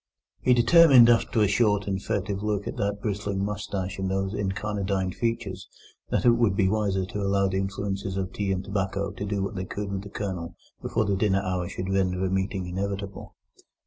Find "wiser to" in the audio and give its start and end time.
6.67-7.21